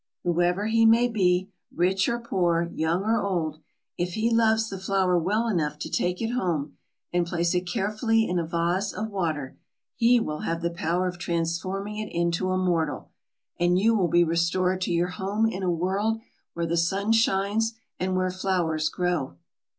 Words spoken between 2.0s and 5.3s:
or poor, young or old, if he loves the flower